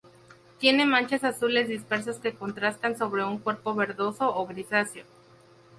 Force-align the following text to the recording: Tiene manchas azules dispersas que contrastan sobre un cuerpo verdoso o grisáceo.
Tiene 0.57 0.87
manchas 0.87 1.23
azules 1.23 1.67
dispersas 1.67 2.17
que 2.17 2.33
contrastan 2.33 2.97
sobre 2.97 3.23
un 3.23 3.37
cuerpo 3.37 3.75
verdoso 3.75 4.35
o 4.35 4.47
grisáceo. 4.47 5.05